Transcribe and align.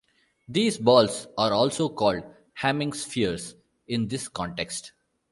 These 0.47 0.79
balls 0.79 1.27
are 1.37 1.53
also 1.53 1.87
called 1.87 2.23
"Hamming 2.61 2.95
spheres" 2.95 3.53
in 3.87 4.07
this 4.07 4.27
context. 4.27 4.93